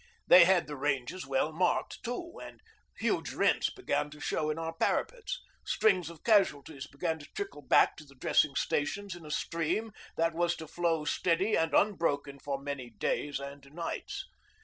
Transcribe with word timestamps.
They 0.25 0.45
had 0.45 0.65
the 0.65 0.75
ranges 0.75 1.27
well 1.27 1.53
marked, 1.53 2.01
too, 2.01 2.39
and 2.41 2.59
huge 2.97 3.33
rents 3.33 3.69
began 3.69 4.09
to 4.09 4.19
show 4.19 4.49
in 4.49 4.57
our 4.57 4.73
parapets, 4.73 5.39
strings 5.63 6.09
of 6.09 6.23
casualties 6.23 6.87
began 6.87 7.19
to 7.19 7.27
trickle 7.35 7.61
back 7.61 7.97
to 7.97 8.03
the 8.05 8.15
dressing 8.15 8.55
stations 8.55 9.13
in 9.15 9.27
a 9.27 9.29
stream 9.29 9.91
that 10.17 10.33
was 10.33 10.55
to 10.55 10.65
flow 10.67 11.05
steady 11.05 11.55
and 11.55 11.75
unbroken 11.75 12.39
for 12.39 12.57
many 12.59 12.89
days 12.89 13.39
and 13.39 13.63
nights. 13.73 14.25